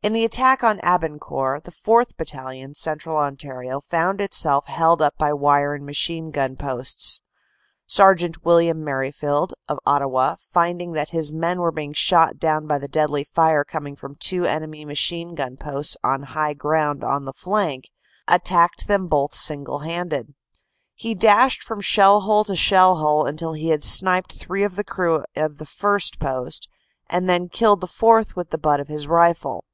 [0.00, 2.16] In the attack on Abancourt, the 4th.
[2.16, 7.20] Battalion, Central Ontario, found itself held up by wire and machine gun posts.
[7.86, 8.42] Sergt.
[8.42, 13.22] William Merrifield of Ottawa, finding that his men were being shot down by the deadly
[13.22, 17.90] fire coming from two enemy machine gun posts on high ground on the flank,
[18.28, 20.32] attacked them both single handed.
[20.94, 24.84] He dashed from shell hole to shell hole until he had sniped three of the
[24.84, 26.66] crew of the first post,
[27.10, 29.64] and then killed the fourth with the butt of his rifle.